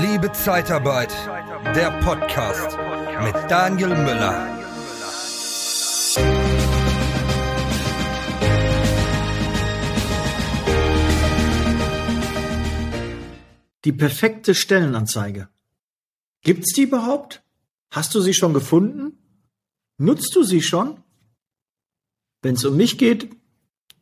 [0.00, 1.12] Liebe Zeitarbeit,
[1.76, 2.76] der Podcast
[3.22, 4.58] mit Daniel Müller.
[13.84, 15.48] Die perfekte Stellenanzeige.
[16.42, 17.44] Gibt's die überhaupt?
[17.92, 19.16] Hast du sie schon gefunden?
[19.96, 21.04] Nutzt du sie schon?
[22.42, 23.30] Wenn es um mich geht,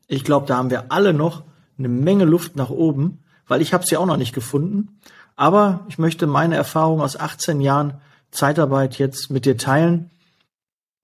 [0.07, 1.45] ich glaube, da haben wir alle noch
[1.77, 5.01] eine Menge Luft nach oben, weil ich habe sie auch noch nicht gefunden.
[5.37, 8.01] Aber ich möchte meine Erfahrung aus 18 Jahren
[8.31, 10.11] Zeitarbeit jetzt mit dir teilen,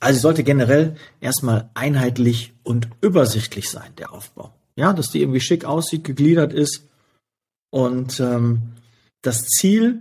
[0.00, 4.52] Also sollte generell erstmal einheitlich und übersichtlich sein, der Aufbau.
[4.76, 6.88] Ja, dass die irgendwie schick aussieht, gegliedert ist.
[7.70, 8.62] Und ähm,
[9.22, 10.00] das Ziel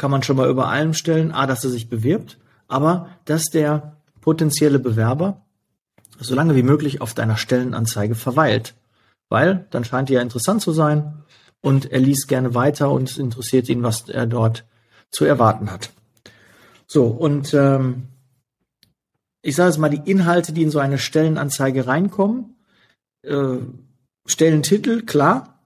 [0.00, 2.38] kann man schon mal über allem stellen, a, dass er sich bewirbt,
[2.68, 5.42] aber dass der potenzielle Bewerber
[6.18, 8.74] so lange wie möglich auf deiner Stellenanzeige verweilt.
[9.28, 11.22] Weil dann scheint die ja interessant zu sein
[11.60, 14.64] und er liest gerne weiter und es interessiert ihn, was er dort
[15.10, 15.90] zu erwarten hat.
[16.86, 18.04] So, und ähm,
[19.42, 22.56] ich sage jetzt mal, die Inhalte, die in so eine Stellenanzeige reinkommen,
[23.22, 23.58] äh,
[24.24, 25.59] Stellentitel, klar,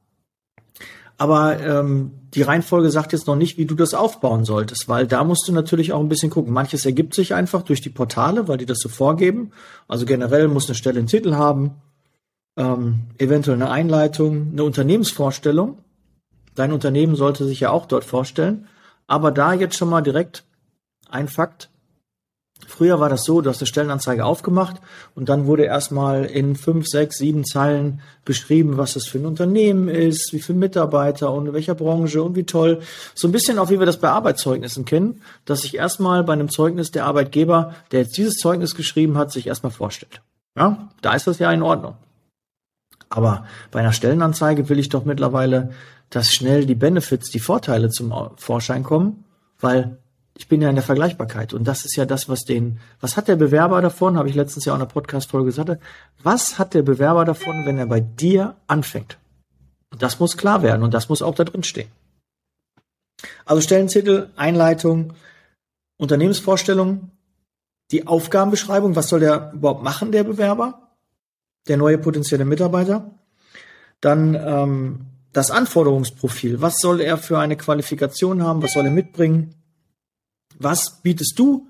[1.17, 5.23] aber ähm, die Reihenfolge sagt jetzt noch nicht, wie du das aufbauen solltest, weil da
[5.23, 6.53] musst du natürlich auch ein bisschen gucken.
[6.53, 9.53] Manches ergibt sich einfach durch die Portale, weil die das so vorgeben.
[9.87, 11.77] Also generell muss eine Stelle einen Titel haben,
[12.57, 15.79] ähm, eventuell eine Einleitung, eine Unternehmensvorstellung.
[16.57, 18.67] Dein Unternehmen sollte sich ja auch dort vorstellen.
[19.07, 20.45] Aber da jetzt schon mal direkt
[21.09, 21.71] ein Fakt.
[22.69, 24.77] Früher war das so, du hast eine Stellenanzeige aufgemacht
[25.15, 29.89] und dann wurde erstmal in fünf, sechs, sieben Zeilen beschrieben, was das für ein Unternehmen
[29.89, 32.81] ist, wie viele Mitarbeiter und in welcher Branche und wie toll.
[33.15, 36.51] So ein bisschen auch, wie wir das bei Arbeitszeugnissen kennen, dass sich erstmal bei einem
[36.51, 40.21] Zeugnis der Arbeitgeber, der jetzt dieses Zeugnis geschrieben hat, sich erstmal vorstellt.
[40.57, 41.95] Ja, da ist das ja in Ordnung.
[43.09, 45.71] Aber bei einer Stellenanzeige will ich doch mittlerweile,
[46.11, 49.25] dass schnell die Benefits, die Vorteile zum Vorschein kommen,
[49.61, 49.99] weil
[50.37, 51.55] ich bin ja in der Vergleichbarkeit.
[51.55, 54.65] Und das ist ja das, was den, was hat der Bewerber davon, habe ich letztens
[54.65, 55.81] ja auch in einer Podcast-Folge gesagt,
[56.23, 59.19] was hat der Bewerber davon, wenn er bei dir anfängt?
[59.91, 61.89] Und das muss klar werden und das muss auch da drin stehen.
[63.45, 65.13] Also Stellentitel, Einleitung,
[65.99, 67.13] Unternehmensvorstellung,
[67.93, 70.91] die Aufgabenbeschreibung, was soll der überhaupt machen, der Bewerber,
[71.69, 73.11] der neue potenzielle Mitarbeiter,
[74.01, 79.55] dann ähm, das Anforderungsprofil, was soll er für eine Qualifikation haben, was soll er mitbringen,
[80.59, 81.69] was bietest du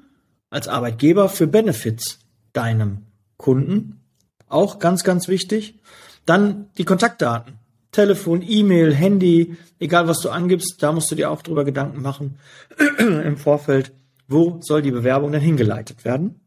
[0.51, 2.19] als Arbeitgeber für Benefits
[2.53, 3.07] deinem
[3.37, 4.01] Kunden?
[4.49, 5.81] Auch ganz, ganz wichtig.
[6.27, 7.59] Dann die Kontaktdaten.
[7.93, 12.39] Telefon, E-Mail, Handy, egal was du angibst, da musst du dir auch drüber Gedanken machen
[12.99, 13.93] im Vorfeld,
[14.27, 16.41] wo soll die Bewerbung denn hingeleitet werden.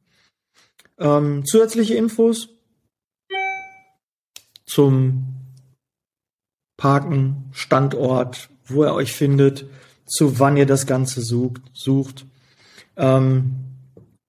[0.99, 2.49] Ähm, zusätzliche Infos
[4.65, 5.37] zum
[6.75, 9.65] Parken, Standort, wo er euch findet,
[10.07, 11.61] zu wann ihr das Ganze sucht.
[11.73, 12.25] sucht.
[12.95, 13.55] Ähm,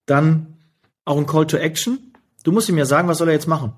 [0.06, 0.58] dann
[1.04, 2.12] auch ein Call to Action.
[2.44, 3.72] Du musst ihm ja sagen, was soll er jetzt machen.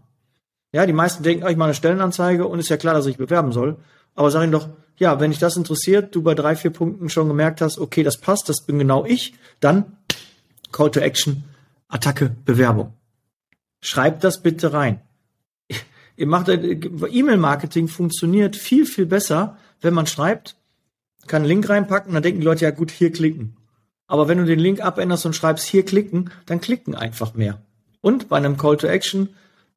[0.73, 3.17] Ja, die meisten denken, oh, ich mache eine Stellenanzeige und ist ja klar, dass ich
[3.17, 3.77] bewerben soll.
[4.15, 7.29] Aber sag ihm doch, ja, wenn dich das interessiert, du bei drei, vier Punkten schon
[7.29, 9.97] gemerkt hast, okay, das passt, das bin genau ich, dann
[10.73, 11.45] Call to Action,
[11.89, 12.93] Attacke, Bewerbung.
[13.81, 15.01] Schreibt das bitte rein.
[16.17, 20.55] Ihr macht E-Mail-Marketing funktioniert viel, viel besser, wenn man schreibt,
[21.31, 23.57] kann einen Link reinpacken, dann denken die Leute, ja gut, hier klicken.
[24.07, 27.63] Aber wenn du den Link abänderst und schreibst, hier klicken, dann klicken einfach mehr.
[28.01, 29.31] Und bei einem Call to Action,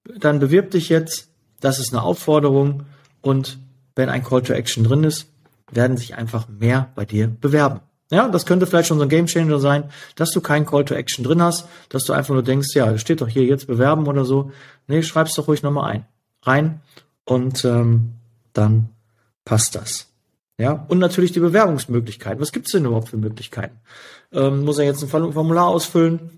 [0.04, 1.30] dann bewirb dich jetzt,
[1.60, 2.84] das ist eine Aufforderung
[3.22, 3.60] und
[3.96, 5.28] wenn ein Call to Action drin ist,
[5.72, 7.82] werden sich einfach mehr bei dir bewerben.
[8.10, 9.86] Ja, das könnte vielleicht schon so ein Game Changer sein,
[10.16, 13.22] dass du keinen Call to Action drin hast, dass du einfach nur denkst, ja, steht
[13.22, 14.52] doch hier jetzt bewerben oder so.
[14.88, 16.06] Nee, schreib's doch ruhig nochmal ein.
[16.42, 16.82] Rein
[17.26, 18.14] und ähm,
[18.54, 18.90] dann
[19.46, 20.13] passt das.
[20.64, 22.40] Ja, und natürlich die Bewerbungsmöglichkeiten.
[22.40, 23.80] Was gibt's denn überhaupt für Möglichkeiten?
[24.32, 26.32] Ähm, muss er jetzt ein Formular ausfüllen?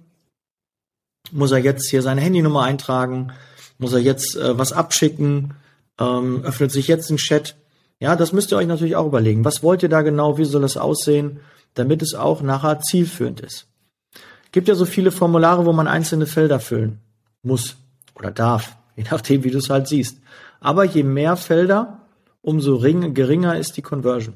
[1.31, 3.31] Muss er jetzt hier seine Handynummer eintragen?
[3.77, 5.53] Muss er jetzt äh, was abschicken?
[5.99, 7.55] Ähm, öffnet sich jetzt ein Chat?
[7.99, 9.45] Ja, das müsst ihr euch natürlich auch überlegen.
[9.45, 10.37] Was wollt ihr da genau?
[10.37, 11.39] Wie soll das aussehen?
[11.75, 13.67] damit es auch nachher zielführend ist.
[14.51, 16.99] Gibt ja so viele Formulare, wo man einzelne Felder füllen
[17.43, 17.75] muss
[18.15, 20.17] oder darf, je nachdem, wie du es halt siehst.
[20.59, 22.04] Aber je mehr Felder,
[22.45, 24.35] umso geringer ist die Conversion.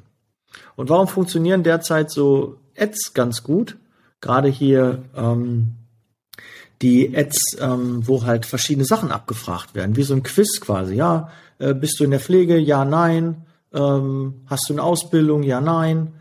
[0.75, 3.77] Und warum funktionieren derzeit so Ads ganz gut?
[4.19, 5.75] Gerade hier ähm,
[6.81, 10.95] die Ads, ähm, wo halt verschiedene Sachen abgefragt werden, wie so ein Quiz quasi.
[10.95, 11.29] Ja,
[11.59, 12.57] äh, bist du in der Pflege?
[12.57, 13.45] Ja, nein.
[13.73, 15.43] Ähm, hast du eine Ausbildung?
[15.43, 16.13] Ja, nein.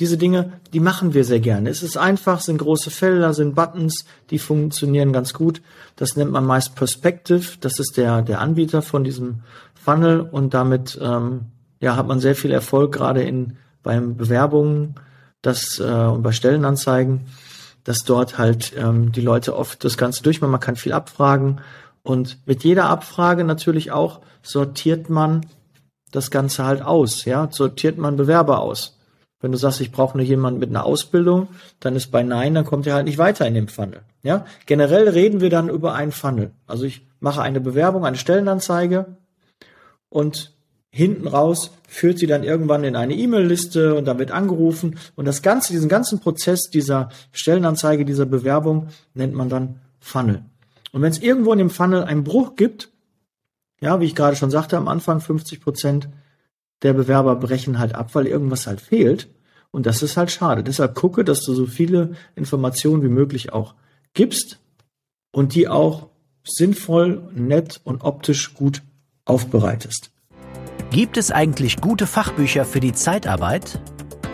[0.00, 1.68] Diese Dinge, die machen wir sehr gerne.
[1.68, 5.60] Es ist einfach, sind große Felder, sind Buttons, die funktionieren ganz gut.
[5.96, 7.58] Das nennt man meist Perspective.
[7.60, 9.40] Das ist der, der Anbieter von diesem
[9.88, 11.46] Funnel und damit ähm,
[11.80, 14.96] ja, hat man sehr viel Erfolg, gerade in beim Bewerbungen
[15.40, 17.22] das, äh, und bei Stellenanzeigen,
[17.84, 20.50] dass dort halt ähm, die Leute oft das Ganze durchmachen.
[20.50, 21.62] Man kann viel abfragen
[22.02, 25.46] und mit jeder Abfrage natürlich auch sortiert man
[26.12, 27.24] das Ganze halt aus.
[27.24, 28.98] Ja, sortiert man Bewerber aus.
[29.40, 31.48] Wenn du sagst, ich brauche nur jemanden mit einer Ausbildung,
[31.80, 34.02] dann ist bei Nein, dann kommt er halt nicht weiter in dem Funnel.
[34.22, 36.50] Ja, generell reden wir dann über einen Funnel.
[36.66, 39.16] Also ich mache eine Bewerbung, eine Stellenanzeige
[40.08, 40.54] und
[40.90, 45.42] hinten raus führt sie dann irgendwann in eine E-Mail-Liste und dann wird angerufen und das
[45.42, 50.44] ganze, diesen ganzen Prozess dieser Stellenanzeige, dieser Bewerbung nennt man dann Funnel.
[50.92, 52.90] Und wenn es irgendwo in dem Funnel einen Bruch gibt,
[53.80, 56.08] ja, wie ich gerade schon sagte, am Anfang 50 Prozent
[56.82, 59.28] der Bewerber brechen halt ab, weil irgendwas halt fehlt.
[59.70, 60.62] Und das ist halt schade.
[60.62, 63.74] Deshalb gucke, dass du so viele Informationen wie möglich auch
[64.14, 64.60] gibst
[65.30, 66.08] und die auch
[66.44, 68.82] sinnvoll, nett und optisch gut
[69.28, 70.10] aufbereitest.
[70.90, 73.80] Gibt es eigentlich gute Fachbücher für die Zeitarbeit?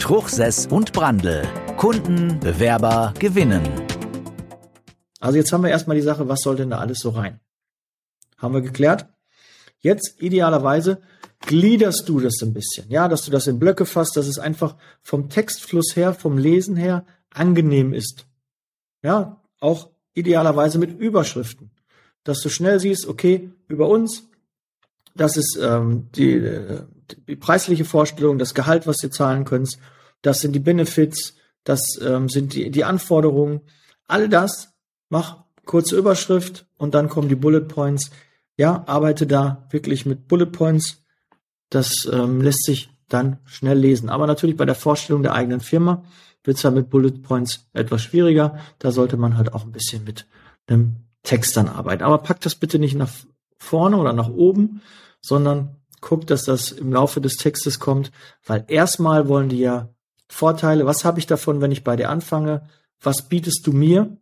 [0.00, 1.42] Truchsess und Brandel.
[1.76, 3.83] Kunden, Bewerber gewinnen.
[5.24, 7.40] Also jetzt haben wir erstmal die Sache, was soll denn da alles so rein?
[8.36, 9.06] Haben wir geklärt?
[9.78, 11.00] Jetzt idealerweise
[11.40, 12.90] gliederst du das ein bisschen.
[12.90, 16.76] Ja, dass du das in Blöcke fasst, dass es einfach vom Textfluss her, vom Lesen
[16.76, 18.26] her angenehm ist.
[19.02, 21.70] Ja, auch idealerweise mit Überschriften,
[22.22, 24.24] dass du schnell siehst, okay, über uns,
[25.16, 26.82] das ist ähm, die, äh,
[27.28, 29.78] die preisliche Vorstellung, das Gehalt, was du zahlen könntest,
[30.20, 31.34] das sind die Benefits,
[31.64, 33.62] das ähm, sind die, die Anforderungen.
[34.06, 34.73] All das,
[35.14, 38.10] mach kurze Überschrift und dann kommen die Bullet Points.
[38.56, 41.04] Ja, arbeite da wirklich mit Bullet Points.
[41.70, 44.08] Das ähm, lässt sich dann schnell lesen.
[44.08, 46.02] Aber natürlich bei der Vorstellung der eigenen Firma
[46.42, 48.58] wird es mit Bullet Points etwas schwieriger.
[48.80, 50.26] Da sollte man halt auch ein bisschen mit
[50.66, 52.02] einem Text dann arbeiten.
[52.02, 53.12] Aber packt das bitte nicht nach
[53.56, 54.82] vorne oder nach oben,
[55.20, 58.10] sondern guckt, dass das im Laufe des Textes kommt,
[58.44, 59.90] weil erstmal wollen die ja
[60.28, 60.86] Vorteile.
[60.86, 62.62] Was habe ich davon, wenn ich bei dir anfange?
[63.00, 64.18] Was bietest du mir?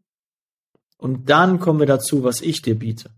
[1.03, 3.11] Und dann kommen wir dazu, was ich dir biete.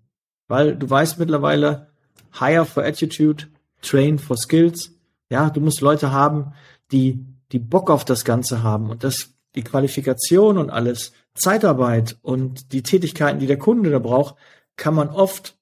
[0.49, 1.89] Weil du weißt mittlerweile,
[2.33, 3.45] hire for attitude,
[3.83, 4.93] train for skills.
[5.29, 6.55] Ja, du musst Leute haben,
[6.93, 12.73] die die Bock auf das Ganze haben und das, die Qualifikation und alles, Zeitarbeit und
[12.73, 14.37] die Tätigkeiten, die der Kunde da braucht,
[14.77, 15.55] kann man oft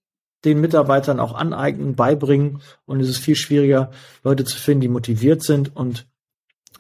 [0.45, 3.91] den Mitarbeitern auch aneignen, beibringen und es ist viel schwieriger,
[4.23, 6.07] Leute zu finden, die motiviert sind und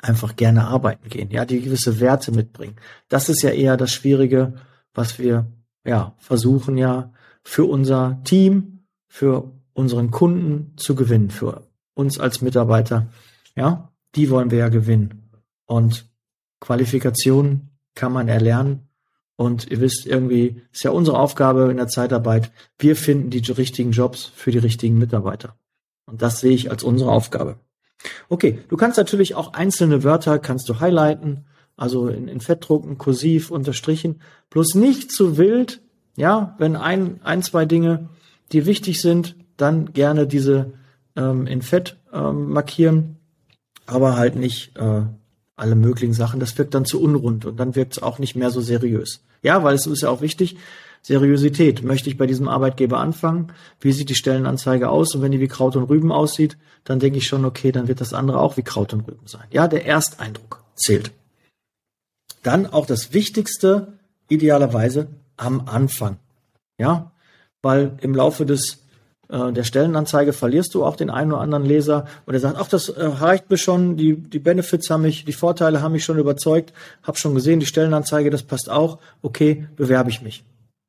[0.02, 2.76] einfach gerne arbeiten gehen, ja, die gewisse Werte mitbringen.
[3.08, 4.54] Das ist ja eher das Schwierige,
[4.94, 5.46] was wir
[5.84, 11.62] ja versuchen ja für unser Team, für unseren Kunden zu gewinnen, für
[11.94, 13.08] uns als Mitarbeiter,
[13.56, 15.30] ja die wollen wir ja gewinnen.
[15.66, 16.06] Und
[16.60, 18.88] Qualifikation kann man erlernen.
[19.36, 23.92] Und ihr wisst, irgendwie ist ja unsere Aufgabe in der Zeitarbeit, wir finden die richtigen
[23.92, 25.56] Jobs für die richtigen Mitarbeiter.
[26.06, 27.56] Und das sehe ich als unsere Aufgabe.
[28.28, 31.46] Okay, du kannst natürlich auch einzelne Wörter, kannst du highlighten,
[31.82, 34.20] also in, in Fettdrucken, kursiv, unterstrichen,
[34.50, 35.80] bloß nicht zu wild,
[36.16, 38.08] ja, wenn ein, ein, zwei Dinge
[38.52, 40.74] dir wichtig sind, dann gerne diese
[41.16, 43.16] ähm, in Fett ähm, markieren,
[43.86, 45.02] aber halt nicht äh,
[45.56, 46.38] alle möglichen Sachen.
[46.38, 49.24] Das wirkt dann zu unrund und dann wirkt es auch nicht mehr so seriös.
[49.42, 50.56] Ja, weil es ist ja auch wichtig,
[51.02, 51.82] Seriosität.
[51.82, 53.52] Möchte ich bei diesem Arbeitgeber anfangen?
[53.80, 55.16] Wie sieht die Stellenanzeige aus?
[55.16, 58.00] Und wenn die wie Kraut und Rüben aussieht, dann denke ich schon, okay, dann wird
[58.00, 59.48] das andere auch wie Kraut und Rüben sein.
[59.50, 61.10] Ja, der Ersteindruck zählt.
[62.42, 66.18] Dann auch das Wichtigste, idealerweise am Anfang.
[66.78, 67.12] Ja,
[67.62, 68.82] weil im Laufe des
[69.32, 72.68] äh, der Stellenanzeige verlierst du auch den einen oder anderen Leser und er sagt, ach,
[72.68, 76.18] das äh, reicht mir schon, die, die Benefits haben mich, die Vorteile haben mich schon
[76.18, 76.72] überzeugt,
[77.02, 80.44] hab schon gesehen, die Stellenanzeige, das passt auch, okay, bewerbe ich mich.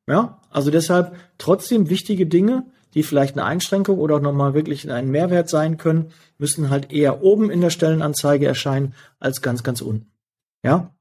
[0.08, 5.10] Ja, also deshalb trotzdem wichtige Dinge, die vielleicht eine Einschränkung oder auch nochmal wirklich ein
[5.10, 10.12] Mehrwert sein können, müssen halt eher oben in der Stellenanzeige erscheinen als ganz, ganz unten.
[10.64, 10.92] Ja,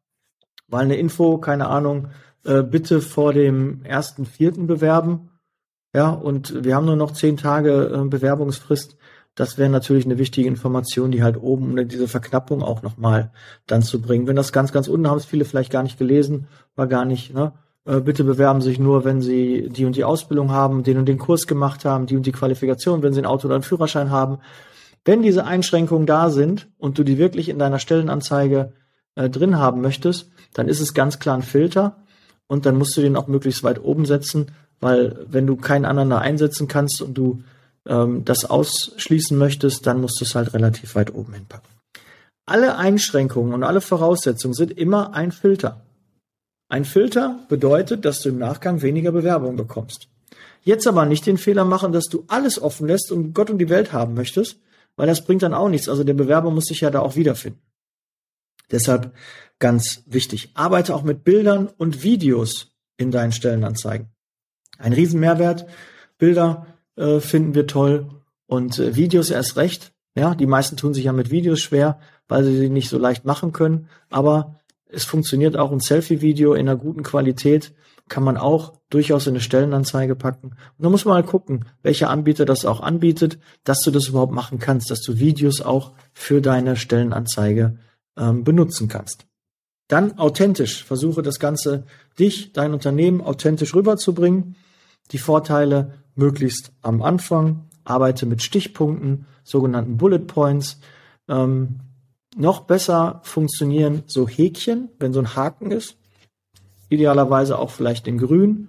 [0.72, 2.08] weil eine Info, keine Ahnung,
[2.44, 5.30] äh, bitte vor dem ersten Vierten bewerben.
[5.94, 8.96] Ja, und wir haben nur noch zehn Tage äh, Bewerbungsfrist.
[9.34, 13.32] Das wäre natürlich eine wichtige Information, die halt oben um diese Verknappung auch nochmal
[13.66, 14.26] dann zu bringen.
[14.26, 17.34] Wenn das ganz, ganz unten haben es viele vielleicht gar nicht gelesen, war gar nicht,
[17.34, 17.52] ne?
[17.84, 21.18] Äh, bitte bewerben sich nur, wenn sie die und die Ausbildung haben, den und den
[21.18, 24.38] Kurs gemacht haben, die und die Qualifikation, wenn sie ein Auto oder einen Führerschein haben.
[25.04, 28.72] Wenn diese Einschränkungen da sind und du die wirklich in deiner Stellenanzeige
[29.14, 31.96] äh, drin haben möchtest, dann ist es ganz klar ein Filter
[32.46, 36.10] und dann musst du den auch möglichst weit oben setzen, weil wenn du keinen anderen
[36.10, 37.42] da einsetzen kannst und du
[37.86, 41.68] ähm, das ausschließen möchtest, dann musst du es halt relativ weit oben hinpacken.
[42.46, 45.80] Alle Einschränkungen und alle Voraussetzungen sind immer ein Filter.
[46.68, 50.08] Ein Filter bedeutet, dass du im Nachgang weniger Bewerbungen bekommst.
[50.64, 53.68] Jetzt aber nicht den Fehler machen, dass du alles offen lässt und Gott und die
[53.68, 54.58] Welt haben möchtest,
[54.96, 55.88] weil das bringt dann auch nichts.
[55.88, 57.60] Also der Bewerber muss sich ja da auch wiederfinden.
[58.70, 59.12] Deshalb
[59.58, 60.50] ganz wichtig.
[60.54, 64.08] Arbeite auch mit Bildern und Videos in deinen Stellenanzeigen.
[64.78, 65.66] Ein Riesenmehrwert.
[66.18, 66.66] Bilder
[66.96, 68.08] äh, finden wir toll
[68.46, 69.92] und äh, Videos erst recht.
[70.14, 73.24] Ja, die meisten tun sich ja mit Videos schwer, weil sie sie nicht so leicht
[73.24, 73.88] machen können.
[74.10, 77.72] Aber es funktioniert auch ein Selfie-Video in einer guten Qualität,
[78.08, 80.48] kann man auch durchaus in eine Stellenanzeige packen.
[80.48, 84.32] Und da muss man mal gucken, welcher Anbieter das auch anbietet, dass du das überhaupt
[84.32, 87.78] machen kannst, dass du Videos auch für deine Stellenanzeige
[88.16, 89.26] ähm, benutzen kannst.
[89.88, 90.84] Dann authentisch.
[90.84, 91.84] Versuche das Ganze,
[92.18, 94.56] dich, dein Unternehmen authentisch rüberzubringen.
[95.10, 97.68] Die Vorteile möglichst am Anfang.
[97.84, 100.80] Arbeite mit Stichpunkten, sogenannten Bullet Points.
[101.28, 101.80] Ähm,
[102.36, 105.96] noch besser funktionieren so Häkchen, wenn so ein Haken ist.
[106.88, 108.68] Idealerweise auch vielleicht in grün.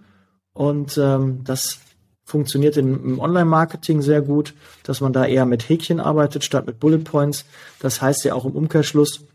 [0.53, 1.79] Und ähm, das
[2.25, 6.79] funktioniert im, im Online-Marketing sehr gut, dass man da eher mit Häkchen arbeitet statt mit
[6.79, 7.45] Bullet Points.
[7.79, 9.25] Das heißt ja auch im Umkehrschluss,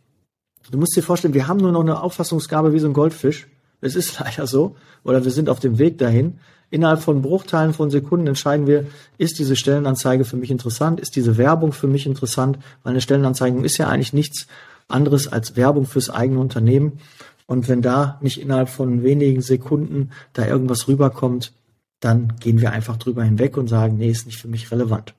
[0.71, 3.49] du musst dir vorstellen, wir haben nur noch eine Auffassungsgabe wie so ein Goldfisch.
[3.81, 4.77] Es ist leider so.
[5.05, 6.39] Oder wir sind auf dem Weg dahin.
[6.71, 11.39] Innerhalb von Bruchteilen von Sekunden entscheiden wir, ist diese Stellenanzeige für mich interessant, ist diese
[11.39, 14.47] Werbung für mich interessant, weil eine Stellenanzeige ist ja eigentlich nichts
[14.87, 17.01] anderes als Werbung fürs eigene Unternehmen.
[17.47, 21.53] Und wenn da nicht innerhalb von wenigen Sekunden da irgendwas rüberkommt,
[22.01, 25.15] dann gehen wir einfach drüber hinweg und sagen, nee, ist nicht für mich relevant.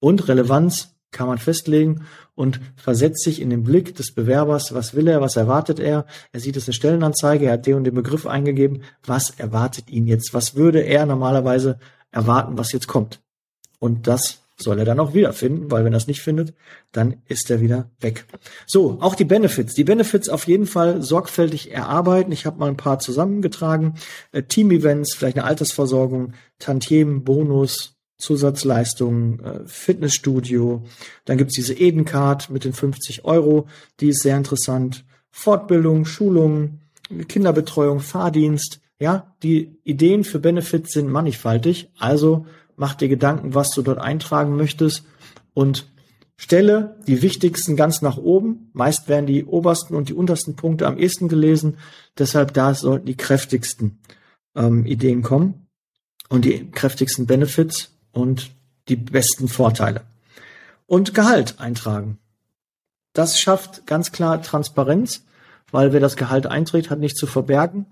[0.00, 5.08] Und Relevanz kann man festlegen und versetzt sich in den Blick des Bewerbers, was will
[5.08, 6.06] er, was erwartet er.
[6.32, 10.06] Er sieht es eine Stellenanzeige, er hat den und den Begriff eingegeben, was erwartet ihn
[10.06, 11.78] jetzt, was würde er normalerweise
[12.10, 13.20] erwarten, was jetzt kommt.
[13.78, 16.52] Und das soll er dann auch wiederfinden, weil wenn er es nicht findet,
[16.92, 18.26] dann ist er wieder weg.
[18.66, 19.74] So, auch die Benefits.
[19.74, 22.32] Die Benefits auf jeden Fall sorgfältig erarbeiten.
[22.32, 23.94] Ich habe mal ein paar zusammengetragen.
[24.32, 30.82] Äh, Team-Events, vielleicht eine Altersversorgung, Tantiemen, Bonus, Zusatzleistungen, äh, Fitnessstudio.
[31.24, 33.66] Dann gibt's diese Edencard mit den 50 Euro,
[34.00, 35.04] die ist sehr interessant.
[35.30, 36.80] Fortbildung, Schulung,
[37.28, 38.80] Kinderbetreuung, Fahrdienst.
[38.98, 41.90] Ja, die Ideen für Benefits sind mannigfaltig.
[41.96, 42.46] Also
[42.76, 45.04] mach dir Gedanken, was du dort eintragen möchtest
[45.54, 45.88] und
[46.36, 48.70] stelle die wichtigsten ganz nach oben.
[48.72, 51.78] Meist werden die obersten und die untersten Punkte am ehesten gelesen.
[52.18, 54.00] Deshalb da sollten die kräftigsten
[54.56, 55.68] ähm, Ideen kommen
[56.28, 58.50] und die kräftigsten Benefits und
[58.88, 60.02] die besten Vorteile.
[60.86, 62.18] Und Gehalt eintragen.
[63.12, 65.24] Das schafft ganz klar Transparenz,
[65.70, 67.86] weil wer das Gehalt einträgt, hat nichts zu verbergen.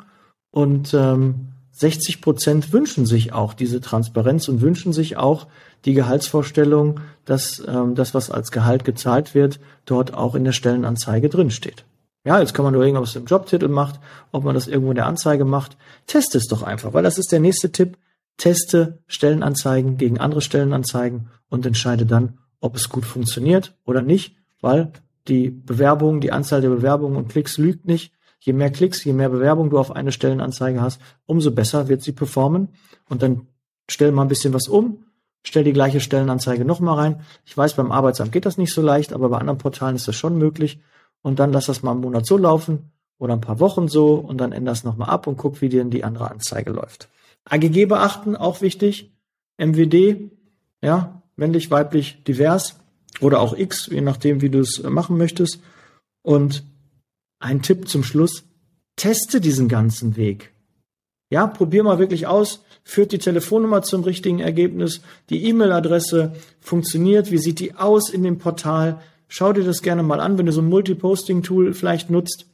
[0.51, 5.47] Und ähm, 60 Prozent wünschen sich auch diese Transparenz und wünschen sich auch
[5.85, 11.29] die Gehaltsvorstellung, dass ähm, das, was als Gehalt gezahlt wird, dort auch in der Stellenanzeige
[11.29, 11.85] drinsteht.
[12.25, 14.01] Ja, jetzt kann man überlegen, ob es im Jobtitel macht,
[14.33, 15.77] ob man das irgendwo in der Anzeige macht.
[16.07, 17.99] Teste es doch einfach, weil das ist der nächste Tipp
[18.37, 24.93] teste Stellenanzeigen gegen andere Stellenanzeigen und entscheide dann, ob es gut funktioniert oder nicht, weil
[25.29, 28.13] die Bewerbung, die Anzahl der Bewerbungen und Klicks lügt nicht.
[28.39, 32.13] Je mehr Klicks, je mehr Bewerbung du auf eine Stellenanzeige hast, umso besser wird sie
[32.13, 32.69] performen.
[33.09, 33.49] Und dann
[33.89, 35.05] stell mal ein bisschen was um,
[35.43, 37.21] stell die gleiche Stellenanzeige nochmal rein.
[37.45, 40.17] Ich weiß, beim Arbeitsamt geht das nicht so leicht, aber bei anderen Portalen ist das
[40.17, 40.81] schon möglich.
[41.23, 44.39] Und dann lass das mal einen Monat so laufen oder ein paar Wochen so und
[44.39, 47.09] dann änder nochmal ab und guck, wie dir die andere Anzeige läuft.
[47.47, 49.13] AGG beachten, auch wichtig.
[49.59, 50.31] MWD,
[50.83, 52.77] ja, männlich, weiblich, divers
[53.21, 55.61] oder auch X, je nachdem, wie du es machen möchtest.
[56.23, 56.65] Und
[57.39, 58.45] ein Tipp zum Schluss,
[58.97, 60.53] teste diesen ganzen Weg.
[61.31, 67.39] Ja, probier mal wirklich aus, führt die Telefonnummer zum richtigen Ergebnis, die E-Mail-Adresse funktioniert, wie
[67.39, 69.01] sieht die aus in dem Portal.
[69.29, 72.47] Schau dir das gerne mal an, wenn du so ein Multiposting-Tool vielleicht nutzt.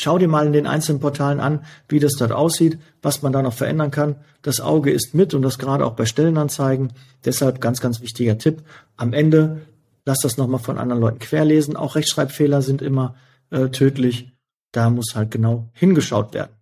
[0.00, 3.42] Schau dir mal in den einzelnen Portalen an, wie das dort aussieht, was man da
[3.42, 4.14] noch verändern kann.
[4.42, 6.92] Das Auge ist mit und das gerade auch bei Stellenanzeigen.
[7.24, 8.62] Deshalb ganz, ganz wichtiger Tipp.
[8.96, 9.62] Am Ende
[10.04, 11.74] lass das nochmal von anderen Leuten querlesen.
[11.74, 13.16] Auch Rechtschreibfehler sind immer
[13.50, 14.30] äh, tödlich.
[14.70, 16.52] Da muss halt genau hingeschaut werden.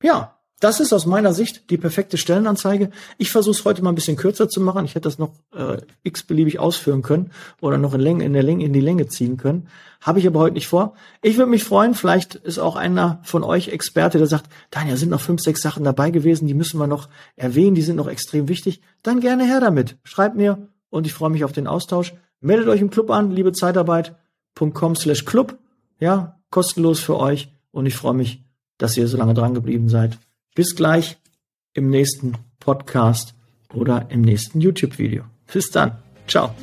[0.00, 2.90] Ja, das ist aus meiner Sicht die perfekte Stellenanzeige.
[3.18, 4.86] Ich versuche es heute mal ein bisschen kürzer zu machen.
[4.86, 8.64] Ich hätte das noch äh, x-beliebig ausführen können oder noch in, Länge, in der Länge
[8.64, 9.68] in die Länge ziehen können.
[10.00, 10.94] Habe ich aber heute nicht vor.
[11.20, 15.10] Ich würde mich freuen, vielleicht ist auch einer von euch Experte, der sagt, Daniel, sind
[15.10, 18.48] noch fünf, sechs Sachen dabei gewesen, die müssen wir noch erwähnen, die sind noch extrem
[18.48, 18.80] wichtig.
[19.02, 19.96] Dann gerne her damit.
[20.04, 22.14] Schreibt mir und ich freue mich auf den Austausch.
[22.40, 25.58] Meldet euch im Club an, liebe Zeitarbeit.com slash Club.
[25.98, 28.42] Ja, kostenlos für euch und ich freue mich,
[28.78, 30.18] dass ihr so lange dran geblieben seid.
[30.56, 31.18] Bis gleich
[31.74, 33.34] im nächsten Podcast
[33.74, 35.24] oder im nächsten YouTube-Video.
[35.52, 35.98] Bis dann.
[36.26, 36.54] Ciao.